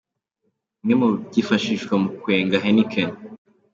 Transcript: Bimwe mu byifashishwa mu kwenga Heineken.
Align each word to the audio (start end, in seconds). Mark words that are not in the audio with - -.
Bimwe 0.79 0.95
mu 1.01 1.07
byifashishwa 1.29 1.93
mu 2.03 2.09
kwenga 2.21 2.61
Heineken. 2.63 3.09